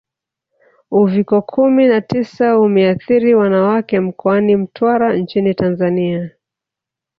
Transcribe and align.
Uviko 0.99 1.35
kumi 1.51 1.83
na 1.91 2.01
tisa 2.09 2.59
umeathiri 2.59 3.33
Wanawake 3.35 3.99
mkoani 3.99 4.55
Mtwara 4.55 5.17
nchini 5.17 5.53
Tanzania 5.55 6.29